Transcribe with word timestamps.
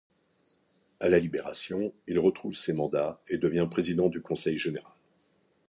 À 0.99 1.09
la 1.09 1.19
Libération, 1.19 1.93
il 2.07 2.17
retrouve 2.17 2.55
ses 2.55 2.73
mandats 2.73 3.21
et 3.27 3.37
devient 3.37 3.67
président 3.69 4.09
du 4.09 4.19
Conseil 4.19 4.57
général. 4.57 4.91